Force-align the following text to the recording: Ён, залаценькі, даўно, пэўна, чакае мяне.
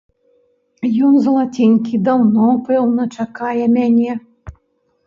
Ён, 1.07 1.13
залаценькі, 1.27 2.01
даўно, 2.09 2.49
пэўна, 2.71 3.09
чакае 3.21 3.65
мяне. 3.79 4.19